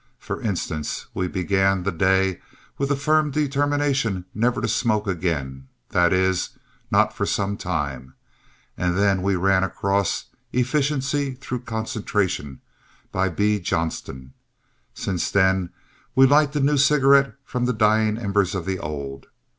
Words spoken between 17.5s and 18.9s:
the dying embers of the